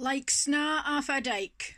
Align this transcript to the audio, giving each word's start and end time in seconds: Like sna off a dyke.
Like 0.00 0.28
sna 0.30 0.80
off 0.86 1.10
a 1.10 1.20
dyke. 1.20 1.74